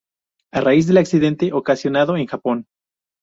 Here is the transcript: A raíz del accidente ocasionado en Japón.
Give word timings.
A 0.51 0.61
raíz 0.61 0.87
del 0.87 0.97
accidente 0.97 1.53
ocasionado 1.53 2.17
en 2.17 2.25
Japón. 2.25 2.65